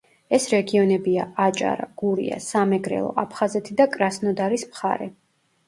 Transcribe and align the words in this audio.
ეს 0.35 0.45
რეგიონებია: 0.53 1.25
აჭარა, 1.43 1.85
გურია, 2.03 2.41
სამეგრელო, 2.47 3.13
აფხაზეთი 3.27 3.79
და 3.83 3.89
კრასნოდარის 3.99 4.69
მხარე. 4.75 5.13